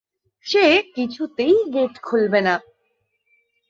[0.45, 2.55] সে কিছুতেই গেট খুলবে না।